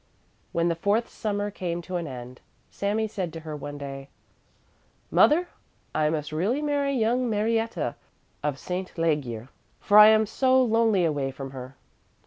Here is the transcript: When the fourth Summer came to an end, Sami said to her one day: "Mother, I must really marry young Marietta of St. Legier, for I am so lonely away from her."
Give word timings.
When 0.51 0.67
the 0.67 0.73
fourth 0.75 1.09
Summer 1.09 1.51
came 1.51 1.79
to 1.83 1.97
an 1.97 2.07
end, 2.07 2.41
Sami 2.71 3.07
said 3.07 3.31
to 3.33 3.41
her 3.41 3.55
one 3.55 3.77
day: 3.77 4.09
"Mother, 5.11 5.49
I 5.93 6.09
must 6.09 6.31
really 6.31 6.59
marry 6.59 6.91
young 6.95 7.29
Marietta 7.29 7.93
of 8.41 8.57
St. 8.57 8.91
Legier, 8.97 9.49
for 9.79 9.99
I 9.99 10.07
am 10.07 10.25
so 10.25 10.59
lonely 10.59 11.05
away 11.05 11.29
from 11.29 11.51
her." 11.51 11.75